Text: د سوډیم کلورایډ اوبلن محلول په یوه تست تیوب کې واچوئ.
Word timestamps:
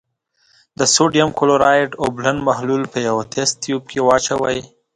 د 0.79 0.81
سوډیم 0.93 1.29
کلورایډ 1.39 1.89
اوبلن 2.03 2.37
محلول 2.47 2.83
په 2.93 2.99
یوه 3.07 3.23
تست 3.33 3.55
تیوب 3.63 3.83
کې 3.91 3.99
واچوئ. 4.03 4.59